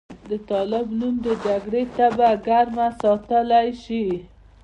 د 0.29 0.31
طالب 0.49 0.85
نوم 0.99 1.15
د 1.25 1.27
جګړې 1.45 1.83
تبه 1.95 2.29
ګرمه 2.45 2.87
ساتلی 3.01 3.67
شي. 3.83 4.05